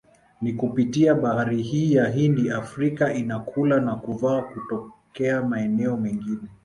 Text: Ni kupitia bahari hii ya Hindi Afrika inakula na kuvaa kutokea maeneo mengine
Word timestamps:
Ni 0.41 0.53
kupitia 0.53 1.15
bahari 1.15 1.61
hii 1.61 1.93
ya 1.93 2.07
Hindi 2.09 2.49
Afrika 2.51 3.13
inakula 3.13 3.79
na 3.79 3.95
kuvaa 3.95 4.41
kutokea 4.41 5.41
maeneo 5.43 5.97
mengine 5.97 6.47